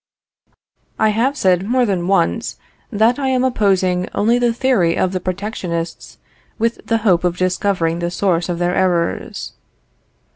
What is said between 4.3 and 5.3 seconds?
the theory of the